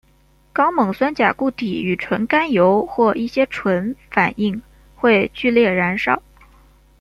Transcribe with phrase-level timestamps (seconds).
[0.51, 4.59] 高锰酸钾固体与纯甘油或一些醇反应
[4.95, 6.23] 会剧烈燃烧。